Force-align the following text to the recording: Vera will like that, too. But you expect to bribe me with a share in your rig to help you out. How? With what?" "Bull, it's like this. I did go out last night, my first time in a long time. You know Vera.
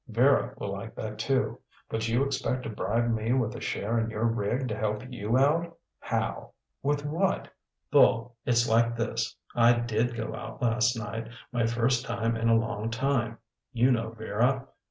Vera 0.07 0.55
will 0.57 0.71
like 0.71 0.95
that, 0.95 1.19
too. 1.19 1.59
But 1.87 2.07
you 2.07 2.23
expect 2.23 2.63
to 2.63 2.71
bribe 2.71 3.11
me 3.13 3.33
with 3.33 3.55
a 3.55 3.61
share 3.61 3.99
in 3.99 4.09
your 4.09 4.25
rig 4.25 4.67
to 4.69 4.75
help 4.75 5.03
you 5.11 5.37
out. 5.37 5.77
How? 5.99 6.53
With 6.81 7.05
what?" 7.05 7.53
"Bull, 7.91 8.35
it's 8.43 8.67
like 8.67 8.95
this. 8.97 9.35
I 9.55 9.73
did 9.73 10.15
go 10.15 10.33
out 10.33 10.59
last 10.59 10.97
night, 10.97 11.29
my 11.51 11.67
first 11.67 12.03
time 12.03 12.35
in 12.35 12.49
a 12.49 12.55
long 12.57 12.89
time. 12.89 13.37
You 13.73 13.91
know 13.91 14.09
Vera. 14.09 14.65